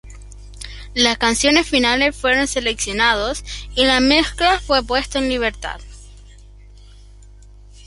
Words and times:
Las 0.95 1.19
canciones 1.19 1.67
finales 1.69 2.15
fueron 2.15 2.47
seleccionados 2.47 3.43
y 3.75 3.85
la 3.85 3.99
mezcla 3.99 4.59
fue 4.59 4.81
puesto 4.81 5.19
en 5.19 5.29
libertad. 5.29 5.79